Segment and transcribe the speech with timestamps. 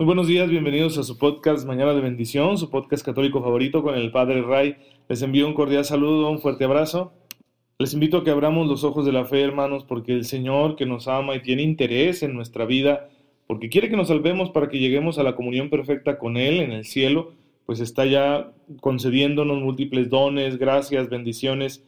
[0.00, 3.94] Muy buenos días, bienvenidos a su podcast Mañana de Bendición, su podcast católico favorito con
[3.94, 4.76] el Padre Ray.
[5.10, 7.12] Les envío un cordial saludo, un fuerte abrazo.
[7.78, 10.86] Les invito a que abramos los ojos de la fe, hermanos, porque el Señor que
[10.86, 13.10] nos ama y tiene interés en nuestra vida,
[13.46, 16.72] porque quiere que nos salvemos para que lleguemos a la comunión perfecta con Él en
[16.72, 17.34] el cielo,
[17.66, 21.84] pues está ya concediéndonos múltiples dones, gracias, bendiciones,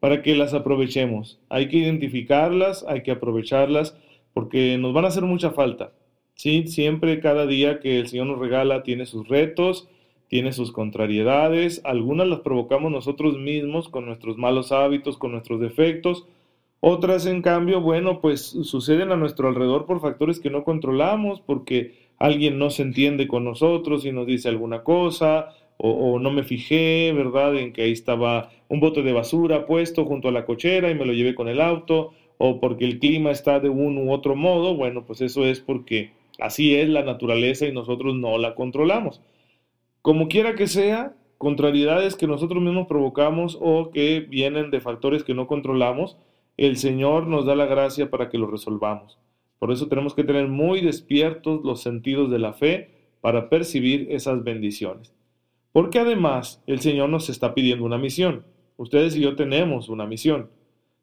[0.00, 1.40] para que las aprovechemos.
[1.48, 3.96] Hay que identificarlas, hay que aprovecharlas,
[4.34, 5.92] porque nos van a hacer mucha falta.
[6.34, 9.88] Sí, siempre, cada día que el Señor nos regala tiene sus retos,
[10.28, 16.26] tiene sus contrariedades, algunas las provocamos nosotros mismos con nuestros malos hábitos, con nuestros defectos,
[16.80, 21.94] otras en cambio, bueno, pues suceden a nuestro alrededor por factores que no controlamos, porque
[22.18, 26.42] alguien no se entiende con nosotros y nos dice alguna cosa, o, o, no me
[26.42, 30.90] fijé, ¿verdad?, en que ahí estaba un bote de basura puesto junto a la cochera
[30.90, 34.12] y me lo llevé con el auto, o porque el clima está de un u
[34.12, 38.54] otro modo, bueno, pues eso es porque Así es la naturaleza y nosotros no la
[38.54, 39.20] controlamos.
[40.02, 45.34] Como quiera que sea, contrariedades que nosotros mismos provocamos o que vienen de factores que
[45.34, 46.16] no controlamos,
[46.56, 49.18] el Señor nos da la gracia para que lo resolvamos.
[49.58, 54.44] Por eso tenemos que tener muy despiertos los sentidos de la fe para percibir esas
[54.44, 55.14] bendiciones.
[55.72, 58.44] Porque además el Señor nos está pidiendo una misión.
[58.76, 60.50] Ustedes y yo tenemos una misión.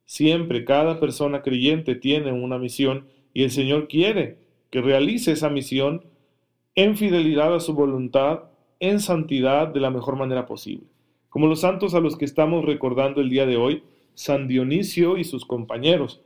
[0.05, 4.38] Siempre cada persona creyente tiene una misión y el Señor quiere
[4.72, 6.05] que realice esa misión
[6.73, 8.45] en fidelidad a su voluntad,
[8.79, 10.88] en santidad de la mejor manera posible.
[11.29, 13.84] Como los santos a los que estamos recordando el día de hoy,
[14.16, 16.22] San Dionisio y sus compañeros,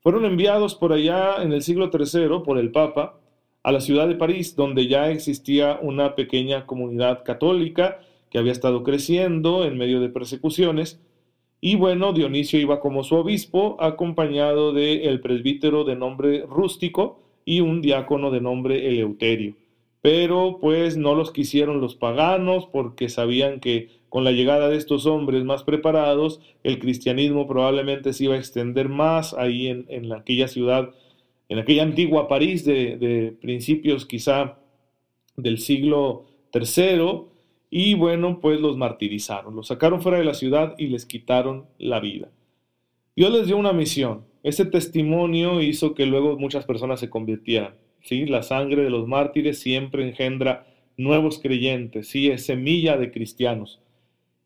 [0.00, 3.18] fueron enviados por allá en el siglo III por el Papa
[3.62, 8.82] a la ciudad de París, donde ya existía una pequeña comunidad católica que había estado
[8.82, 11.00] creciendo en medio de persecuciones,
[11.60, 17.80] y bueno, Dionisio iba como su obispo, acompañado del presbítero de nombre rústico, y un
[17.80, 19.56] diácono de nombre Eleuterio.
[20.00, 25.06] Pero pues no los quisieron los paganos porque sabían que con la llegada de estos
[25.06, 30.46] hombres más preparados, el cristianismo probablemente se iba a extender más ahí en, en aquella
[30.46, 30.90] ciudad,
[31.48, 34.58] en aquella antigua París de, de principios quizá
[35.36, 37.24] del siglo III,
[37.76, 41.98] y bueno, pues los martirizaron, los sacaron fuera de la ciudad y les quitaron la
[41.98, 42.30] vida.
[43.16, 47.74] Dios les dio una misión, ese testimonio hizo que luego muchas personas se convirtieran.
[48.02, 48.26] ¿sí?
[48.26, 50.66] La sangre de los mártires siempre engendra
[50.98, 52.28] nuevos creyentes, ¿sí?
[52.28, 53.80] es semilla de cristianos.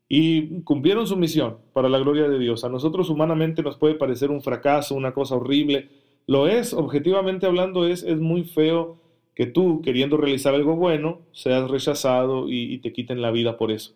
[0.07, 2.63] Y cumplieron su misión para la gloria de Dios.
[2.63, 5.89] A nosotros humanamente nos puede parecer un fracaso, una cosa horrible.
[6.25, 9.01] Lo es, objetivamente hablando, es, es muy feo
[9.35, 13.69] que tú, queriendo realizar algo bueno, seas rechazado y, y te quiten la vida por
[13.69, 13.93] eso.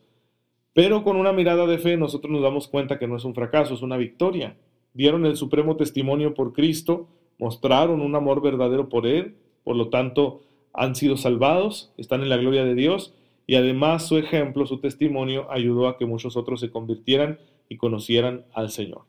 [0.73, 3.73] Pero con una mirada de fe nosotros nos damos cuenta que no es un fracaso,
[3.73, 4.57] es una victoria
[4.93, 7.07] dieron el supremo testimonio por Cristo,
[7.39, 10.41] mostraron un amor verdadero por Él, por lo tanto
[10.73, 13.13] han sido salvados, están en la gloria de Dios
[13.45, 17.39] y además su ejemplo, su testimonio ayudó a que muchos otros se convirtieran
[17.69, 19.03] y conocieran al Señor.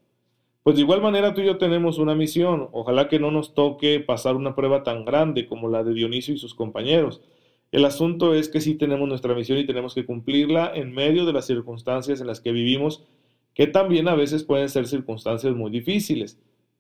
[0.62, 4.00] Pues de igual manera tú y yo tenemos una misión, ojalá que no nos toque
[4.00, 7.21] pasar una prueba tan grande como la de Dionisio y sus compañeros.
[7.71, 11.33] El asunto es que sí tenemos nuestra misión y tenemos que cumplirla en medio de
[11.33, 13.05] las circunstancias en las que vivimos
[13.55, 16.39] que también a veces pueden ser circunstancias muy difíciles.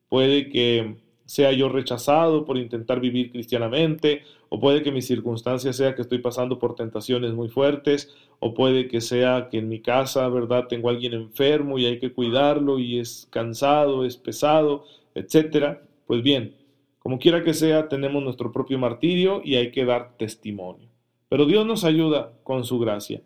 [0.08, 5.94] Puede que sea yo rechazado por intentar vivir cristianamente, o puede que mi circunstancia sea
[5.94, 10.28] que estoy pasando por tentaciones muy fuertes, o puede que sea que en mi casa,
[10.28, 15.82] ¿verdad?, tengo alguien enfermo y hay que cuidarlo y es cansado, es pesado, etcétera.
[16.06, 16.54] Pues bien,
[16.98, 20.88] como quiera que sea, tenemos nuestro propio martirio y hay que dar testimonio.
[21.28, 23.22] Pero Dios nos ayuda con su gracia.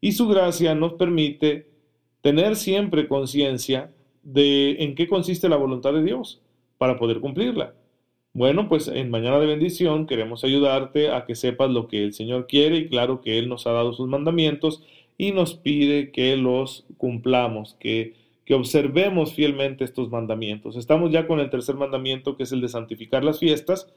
[0.00, 1.71] Y su gracia nos permite
[2.22, 3.92] tener siempre conciencia
[4.22, 6.40] de en qué consiste la voluntad de Dios
[6.78, 7.74] para poder cumplirla.
[8.32, 12.46] Bueno, pues en Mañana de Bendición queremos ayudarte a que sepas lo que el Señor
[12.46, 14.82] quiere y claro que Él nos ha dado sus mandamientos
[15.18, 18.14] y nos pide que los cumplamos, que,
[18.46, 20.76] que observemos fielmente estos mandamientos.
[20.76, 23.92] Estamos ya con el tercer mandamiento que es el de santificar las fiestas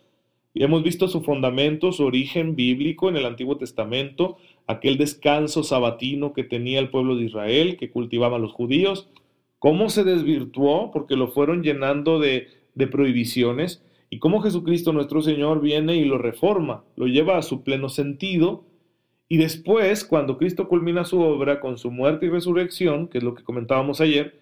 [0.63, 4.37] hemos visto su fundamento, su origen bíblico en el Antiguo Testamento,
[4.67, 9.09] aquel descanso sabatino que tenía el pueblo de Israel, que cultivaban los judíos,
[9.59, 13.83] cómo se desvirtuó porque lo fueron llenando de, de prohibiciones.
[14.09, 18.63] Y cómo Jesucristo nuestro Señor viene y lo reforma, lo lleva a su pleno sentido.
[19.27, 23.33] Y después, cuando Cristo culmina su obra con su muerte y resurrección, que es lo
[23.33, 24.39] que comentábamos ayer,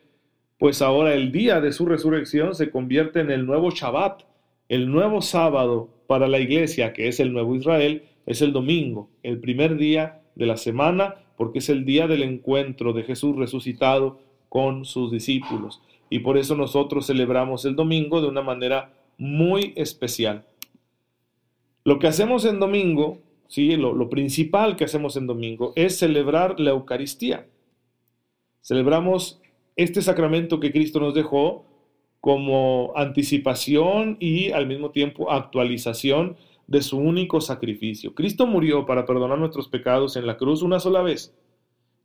[0.60, 4.24] pues ahora el día de su resurrección se convierte en el nuevo Shabbat,
[4.70, 9.40] el nuevo sábado para la iglesia, que es el nuevo Israel, es el domingo, el
[9.40, 14.86] primer día de la semana, porque es el día del encuentro de Jesús resucitado con
[14.86, 15.82] sus discípulos.
[16.12, 20.46] Y por eso nosotros celebramos el domingo de una manera muy especial.
[21.84, 23.18] Lo que hacemos en domingo
[23.48, 23.76] ¿sí?
[23.76, 27.48] Lo, principal que hacemos en domingo es celebrar la Eucaristía.
[28.62, 29.42] Celebramos
[29.76, 31.66] este sacramento que Cristo nos dejó
[32.24, 36.38] como anticipación y al mismo tiempo actualización
[36.68, 38.16] de su único sacrificio.
[38.16, 41.36] Cristo murió para perdonar nuestros pecados en la cruz una sola vez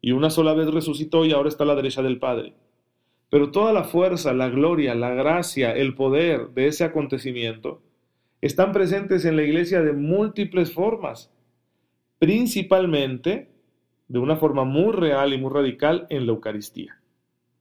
[0.00, 2.54] y una sola vez resucitó y ahora está a la derecha del Padre.
[3.30, 7.80] Pero toda la fuerza, la gloria, la gracia, el poder de ese acontecimiento
[8.40, 11.30] están presentes en la iglesia de múltiples formas
[12.18, 13.52] principalmente
[14.08, 16.97] de una forma muy real y muy radical en la Eucaristía.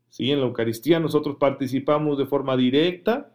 [0.10, 0.32] ¿Sí?
[0.32, 3.32] En la Eucaristía nosotros participamos de forma directa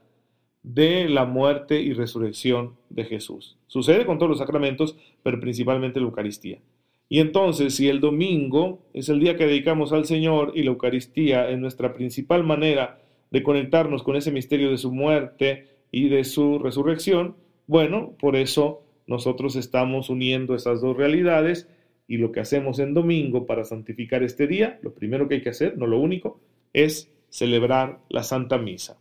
[0.63, 3.59] de la muerte y resurrección de Jesús.
[3.67, 6.61] Sucede con todos los sacramentos, pero principalmente la Eucaristía.
[7.09, 11.51] Y entonces, si el domingo es el día que dedicamos al Señor y la Eucaristía
[11.51, 16.59] es nuestra principal manera de conectarnos con ese misterio de su muerte y de su
[16.59, 17.37] resurrección,
[17.67, 21.69] bueno, por eso nosotros estamos uniendo esas dos realidades
[22.09, 25.51] y lo que hacemos en domingo para santificar este día, lo primero que hay que
[25.51, 26.41] hacer, no lo único,
[26.73, 28.99] es celebrar la Santa Misa.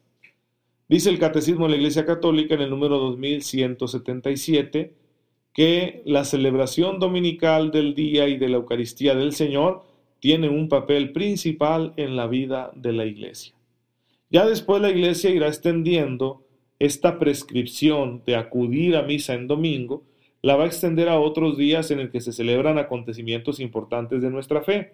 [0.88, 4.94] Dice el Catecismo de la Iglesia Católica en el número 2177
[5.54, 9.84] que la celebración dominical del día y de la Eucaristía del Señor
[10.20, 13.54] tiene un papel principal en la vida de la Iglesia.
[14.30, 16.46] Ya después la Iglesia irá extendiendo
[16.80, 20.04] esta prescripción de acudir a misa en domingo
[20.42, 24.32] la va a extender a otros días en el que se celebran acontecimientos importantes de
[24.32, 24.94] nuestra fe.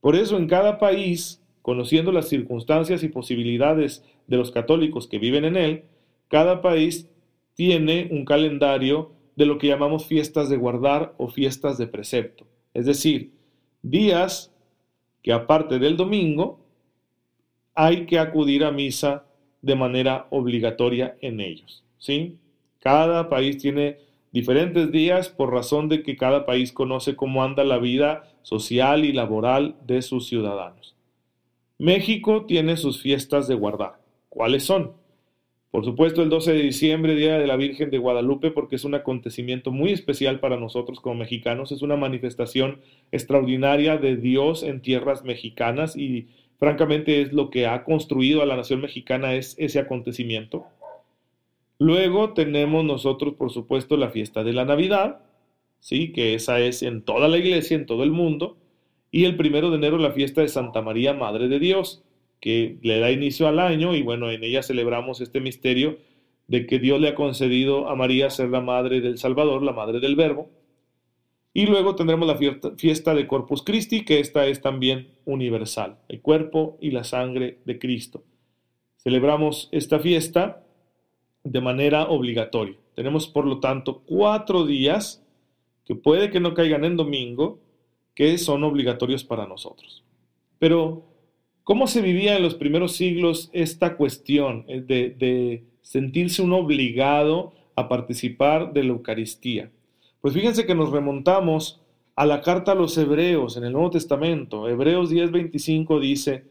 [0.00, 5.44] Por eso en cada país, conociendo las circunstancias y posibilidades de los católicos que viven
[5.44, 5.84] en él,
[6.28, 7.08] cada país
[7.54, 12.46] tiene un calendario de lo que llamamos fiestas de guardar o fiestas de precepto.
[12.74, 13.32] Es decir,
[13.82, 14.52] días
[15.22, 16.60] que aparte del domingo
[17.74, 19.24] hay que acudir a misa
[19.62, 21.84] de manera obligatoria en ellos.
[21.98, 22.38] ¿sí?
[22.78, 23.98] Cada país tiene
[24.32, 29.12] diferentes días por razón de que cada país conoce cómo anda la vida social y
[29.12, 30.94] laboral de sus ciudadanos.
[31.80, 34.02] México tiene sus fiestas de guardar.
[34.28, 34.92] ¿Cuáles son?
[35.70, 38.94] Por supuesto, el 12 de diciembre, Día de la Virgen de Guadalupe, porque es un
[38.94, 42.82] acontecimiento muy especial para nosotros como mexicanos, es una manifestación
[43.12, 46.28] extraordinaria de Dios en tierras mexicanas y
[46.58, 50.66] francamente es lo que ha construido a la nación mexicana es ese acontecimiento.
[51.78, 55.22] Luego tenemos nosotros, por supuesto, la fiesta de la Navidad,
[55.78, 58.58] sí, que esa es en toda la iglesia, en todo el mundo,
[59.10, 62.02] y el primero de enero la fiesta de Santa María, Madre de Dios,
[62.40, 65.98] que le da inicio al año y bueno, en ella celebramos este misterio
[66.46, 70.00] de que Dios le ha concedido a María ser la madre del Salvador, la madre
[70.00, 70.50] del Verbo,
[71.52, 72.38] y luego tendremos la
[72.76, 77.78] fiesta de Corpus Christi, que esta es también universal, el cuerpo y la sangre de
[77.78, 78.22] Cristo.
[78.96, 80.64] Celebramos esta fiesta
[81.42, 82.76] de manera obligatoria.
[82.94, 85.24] Tenemos, por lo tanto, cuatro días
[85.84, 87.60] que puede que no caigan en domingo,
[88.20, 90.04] que son obligatorios para nosotros.
[90.58, 91.06] Pero,
[91.64, 94.84] ¿cómo se vivía en los primeros siglos esta cuestión de,
[95.18, 99.70] de sentirse un obligado a participar de la Eucaristía?
[100.20, 101.80] Pues fíjense que nos remontamos
[102.14, 104.68] a la carta a los Hebreos en el Nuevo Testamento.
[104.68, 106.44] Hebreos 10:25 dice,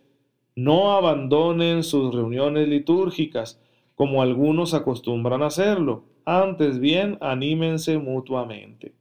[0.56, 3.62] no abandonen sus reuniones litúrgicas,
[3.94, 8.96] como algunos acostumbran hacerlo, antes bien anímense mutuamente.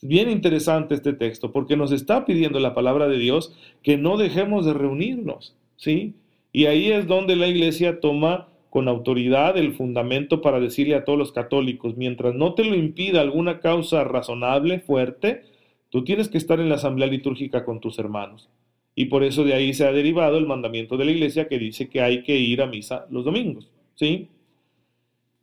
[0.00, 4.64] Bien interesante este texto porque nos está pidiendo la palabra de Dios que no dejemos
[4.64, 6.14] de reunirnos, ¿sí?
[6.52, 11.18] Y ahí es donde la iglesia toma con autoridad el fundamento para decirle a todos
[11.18, 15.42] los católicos, mientras no te lo impida alguna causa razonable, fuerte,
[15.90, 18.48] tú tienes que estar en la asamblea litúrgica con tus hermanos.
[18.94, 21.88] Y por eso de ahí se ha derivado el mandamiento de la iglesia que dice
[21.88, 23.68] que hay que ir a misa los domingos.
[23.94, 24.28] ¿sí?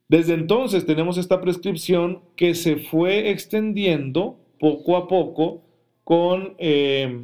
[0.08, 5.62] Desde entonces tenemos esta prescripción que se fue extendiendo poco a poco
[6.04, 7.24] con eh,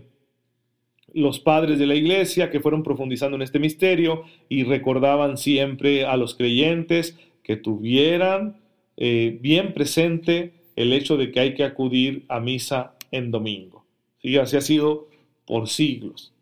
[1.13, 6.17] los padres de la iglesia que fueron profundizando en este misterio y recordaban siempre a
[6.17, 8.57] los creyentes que tuvieran
[8.97, 13.85] eh, bien presente el hecho de que hay que acudir a misa en domingo.
[14.21, 14.37] ¿Sí?
[14.37, 15.07] Así ha sido
[15.45, 16.33] por siglos.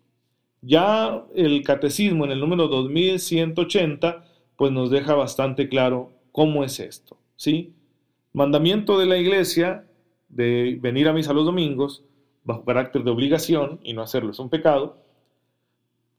[0.61, 4.25] Ya el catecismo en el número 2180
[4.57, 7.71] pues nos deja bastante claro cómo es esto, ¿sí?
[8.33, 9.85] Mandamiento de la iglesia
[10.29, 12.03] de venir a misa los domingos
[12.43, 14.97] bajo carácter de obligación y no hacerlo es un pecado,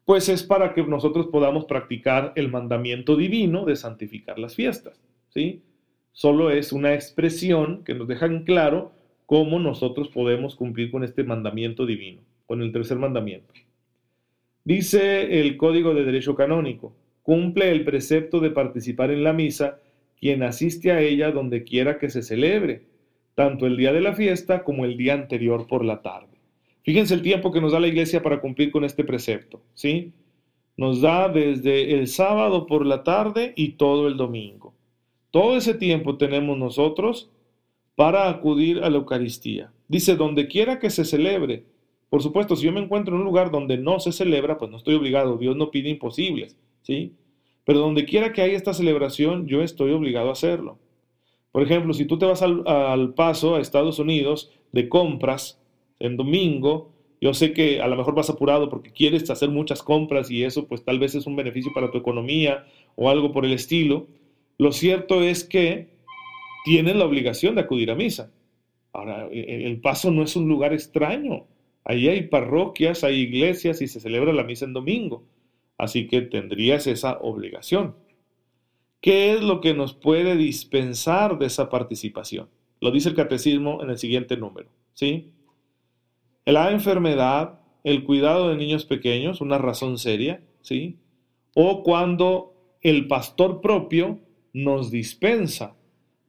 [0.05, 5.63] pues es para que nosotros podamos practicar el mandamiento divino de santificar las fiestas, ¿sí?
[6.13, 8.93] Solo es una expresión que nos deja en claro
[9.27, 13.55] cómo nosotros podemos cumplir con este mandamiento divino, con el tercer mandamiento.
[14.65, 19.79] Dice el Código de Derecho Canónico, cumple el precepto de participar en la misa
[20.19, 22.83] quien asiste a ella donde quiera que se celebre,
[23.41, 26.39] tanto el día de la fiesta como el día anterior por la tarde.
[26.83, 30.13] Fíjense el tiempo que nos da la iglesia para cumplir con este precepto, ¿sí?
[30.77, 34.75] Nos da desde el sábado por la tarde y todo el domingo.
[35.31, 37.31] Todo ese tiempo tenemos nosotros
[37.95, 39.73] para acudir a la Eucaristía.
[39.89, 41.65] Dice, donde quiera que se celebre.
[42.11, 44.77] Por supuesto, si yo me encuentro en un lugar donde no se celebra, pues no
[44.77, 45.39] estoy obligado.
[45.39, 47.15] Dios no pide imposibles, ¿sí?
[47.65, 50.79] Pero donde quiera que haya esta celebración, yo estoy obligado a hacerlo.
[51.53, 55.61] Por ejemplo, si tú te vas al, paso a Estados Unidos de compras
[55.99, 60.31] en domingo, yo sé que a lo mejor vas apurado porque quieres hacer muchas compras
[60.31, 63.53] y eso pues tal vez es un beneficio para tu economía o algo por el
[63.53, 64.07] estilo.
[64.59, 65.89] Lo cierto es que
[66.65, 68.33] tienen la obligación de acudir a misa.
[68.93, 71.47] Ahora, e, e, el paso no es un lugar extraño.
[71.85, 75.25] Ahí hay parroquias, hay iglesias y se celebra la misa en domingo.
[75.79, 77.95] Así que tendrías esa obligación.
[79.01, 82.51] ¿Qué es lo que nos puede dispensar de esa participación?
[82.81, 85.33] Lo dice el catecismo en el siguiente número, ¿sí?
[86.45, 90.99] La enfermedad, el cuidado de niños pequeños, una razón seria, ¿sí?
[91.55, 92.53] O cuando
[92.83, 94.21] el pastor propio
[94.53, 95.77] nos dispensa,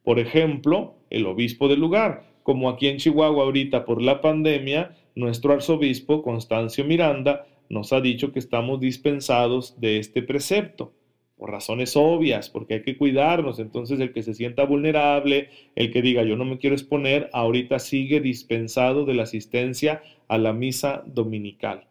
[0.03, 5.51] por ejemplo, el obispo del lugar, como aquí en Chihuahua ahorita por la pandemia, nuestro
[5.51, 10.93] arzobispo Constancio Miranda nos ha dicho que estamos dispensados de este precepto
[11.41, 13.57] por razones obvias, porque hay que cuidarnos.
[13.57, 17.79] Entonces el que se sienta vulnerable, el que diga yo no me quiero exponer, ahorita
[17.79, 21.87] sigue dispensado de la asistencia a la misa dominical.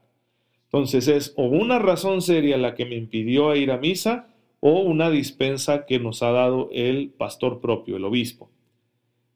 [0.66, 4.28] Entonces es o una razón seria la que me impidió ir a misa
[4.60, 8.52] o una dispensa que nos ha dado el pastor propio, el obispo.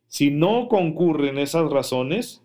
[0.07, 2.41] Si no concurren esas razones,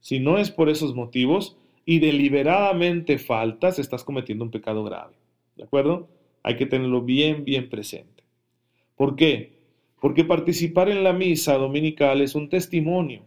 [0.00, 1.56] si no es por esos motivos
[1.86, 5.14] y deliberadamente faltas, estás cometiendo un pecado grave.
[5.54, 6.08] ¿De acuerdo?
[6.44, 8.22] Hay que tenerlo bien, bien presente.
[8.94, 9.54] ¿Por qué?
[10.00, 13.22] Porque participar en la misa dominical es un testimonio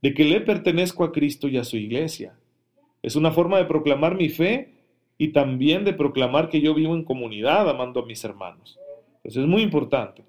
[0.00, 2.38] de que le pertenezco a Cristo y a su iglesia.
[3.02, 4.72] Es una forma de proclamar mi fe
[5.18, 8.78] y también de proclamar que yo vivo en comunidad amando a mis hermanos.
[9.24, 10.22] Eso es muy importante.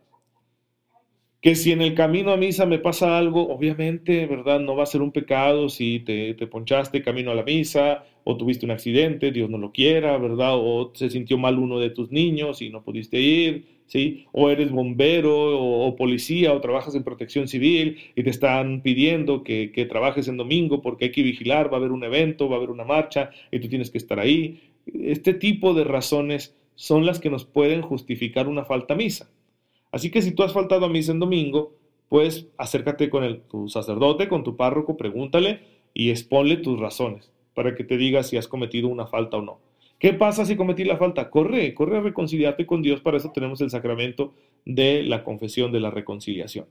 [1.45, 4.59] Que si en el camino a misa me pasa algo, obviamente, ¿verdad?
[4.59, 8.35] No va a ser un pecado si te, te ponchaste camino a la misa o
[8.35, 10.55] tuviste un accidente, Dios no lo quiera, ¿verdad?
[10.55, 14.25] O se sintió mal uno de tus niños y no pudiste ir, ¿sí?
[14.31, 19.71] O eres bombero o, policía o trabajas en protección civil y te están pidiendo que,
[19.71, 22.57] que trabajes en domingo porque hay que vigilar, va a haber un evento, va a
[22.57, 24.61] haber una marcha y tú tienes que estar ahí.
[24.91, 29.29] Este tipo de razones son las que nos pueden justificar una falta a misa.
[29.95, 31.73] Así que si tú has faltado a misa en domingo,
[32.09, 35.61] pues acércate con el, tu sacerdote, con tu párroco, pregúntale
[35.93, 39.59] y exponle tus razones para que te diga si has cometido una falta o no.
[39.97, 41.29] ¿Qué pasa si cometí la falta?
[41.29, 42.99] Corre, corre a reconciliarte con Dios.
[42.99, 44.33] Para eso tenemos el sacramento
[44.65, 46.65] de la confesión de la reconciliación.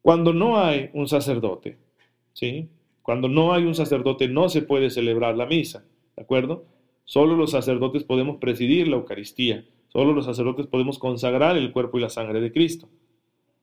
[0.00, 1.76] Cuando no hay un sacerdote,
[2.32, 2.70] ¿sí?
[3.02, 5.84] Cuando no hay un sacerdote no se puede celebrar la misa,
[6.16, 6.64] ¿de acuerdo?
[7.04, 12.02] Solo los sacerdotes podemos presidir la Eucaristía, solo los sacerdotes podemos consagrar el cuerpo y
[12.02, 12.90] la sangre de Cristo.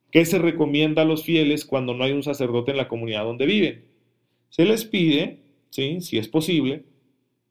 [0.10, 3.46] ¿Qué se recomienda a los fieles cuando no hay un sacerdote en la comunidad donde
[3.46, 3.86] viven?
[4.50, 6.86] Se les pide si es posible,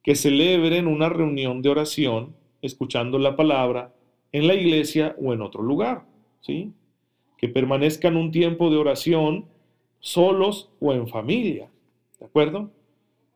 [0.03, 3.95] que celebren una reunión de oración escuchando la palabra
[4.33, 6.07] en la iglesia o en otro lugar,
[6.41, 6.73] ¿sí?
[7.39, 9.47] que permanezcan un tiempo de oración
[9.99, 11.71] solos o en familia,
[12.19, 12.71] ¿de acuerdo?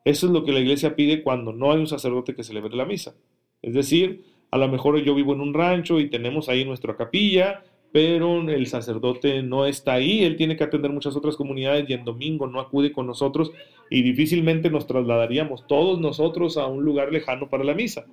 [0.05, 2.85] Eso es lo que la iglesia pide cuando no hay un sacerdote que celebre la
[2.85, 3.15] misa.
[3.63, 7.65] Es decir, a lo mejor yo vivo en un rancho y tenemos ahí nuestra capilla,
[7.91, 12.05] pero el sacerdote no está ahí, él tiene que atender muchas otras comunidades y en
[12.05, 13.51] domingo no acude con nosotros
[13.91, 18.07] y difícilmente nos trasladaríamos todos nosotros a un lugar lejano para la misa.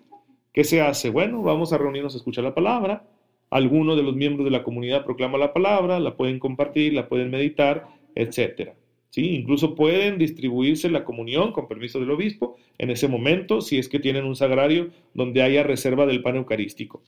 [0.52, 1.12] ¿Qué se hace?
[1.12, 3.04] Bueno, vamos a reunirnos a escuchar la palabra,
[3.52, 7.30] alguno de los miembros de la comunidad proclama la palabra, la pueden compartir, la pueden
[7.30, 8.72] meditar, etc.
[9.16, 14.00] Incluso pueden distribuirse la comunión con permiso del obispo en ese momento, si es que
[14.00, 17.04] tienen un sagrario donde haya reserva del pan eucarístico.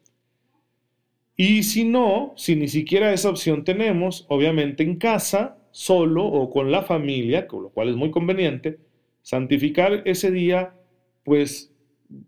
[1.37, 6.71] Y si no, si ni siquiera esa opción tenemos, obviamente en casa, solo o con
[6.71, 8.79] la familia, con lo cual es muy conveniente,
[9.21, 10.75] santificar ese día,
[11.23, 11.73] pues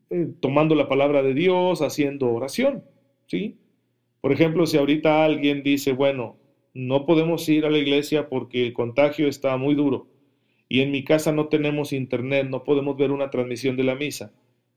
[0.09, 2.83] eh, tomando la palabra de Dios, haciendo oración,
[3.27, 3.57] ¿sí?
[4.21, 6.37] Por ejemplo, si ahorita alguien dice, bueno,
[6.75, 10.07] no podemos ir a la iglesia porque el contagio está muy duro
[10.67, 14.33] y en mi casa no tenemos internet, no podemos ver una transmisión de la misa,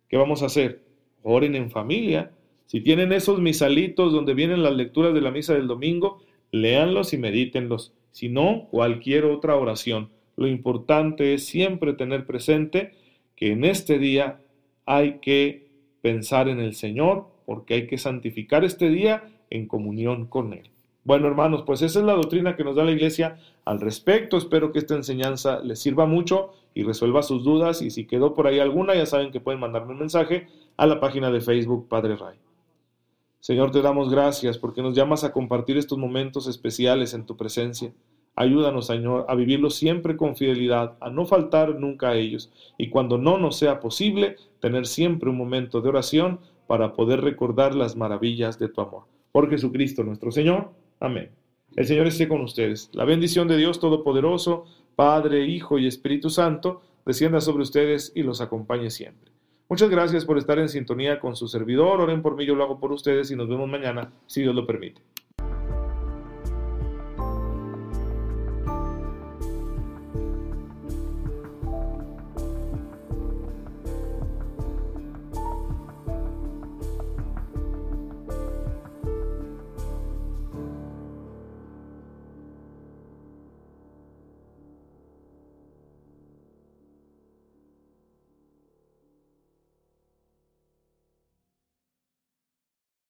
[0.09, 0.83] ¿qué vamos a hacer?
[1.23, 2.31] Oren en familia.
[2.67, 7.19] Si tienen esos misalitos donde vienen las lecturas de la misa del domingo, léanlos y
[7.19, 7.93] medítenlos.
[8.13, 10.11] Si no, cualquier otra oración.
[10.37, 12.93] Lo importante es siempre tener presente
[13.35, 14.41] que en este día
[14.87, 15.69] hay que
[16.01, 20.71] pensar en el Señor, porque hay que santificar este día en comunión con Él.
[21.05, 24.37] Bueno, hermanos, pues esa es la doctrina que nos da la Iglesia al respecto.
[24.37, 27.81] Espero que esta enseñanza les sirva mucho y resuelva sus dudas.
[27.83, 31.01] Y si quedó por ahí alguna, ya saben que pueden mandarme un mensaje a la
[31.01, 32.37] página de Facebook Padre Ray.
[33.41, 37.93] Señor, te damos gracias porque nos llamas a compartir estos momentos especiales en tu presencia.
[38.35, 43.19] Ayúdanos, Señor, a vivirlos siempre con fidelidad, a no faltar nunca a ellos y cuando
[43.19, 46.39] no nos sea posible, tener siempre un momento de oración
[46.69, 49.05] para poder recordar las maravillas de tu amor.
[49.33, 50.71] Por Jesucristo nuestro Señor.
[51.01, 51.31] Amén.
[51.77, 52.91] El Señor esté con ustedes.
[52.93, 54.65] La bendición de Dios Todopoderoso,
[54.97, 59.31] Padre, Hijo y Espíritu Santo, descienda sobre ustedes y los acompañe siempre.
[59.69, 62.01] Muchas gracias por estar en sintonía con su servidor.
[62.01, 64.67] Oren por mí, yo lo hago por ustedes y nos vemos mañana, si Dios lo
[64.67, 65.03] permite.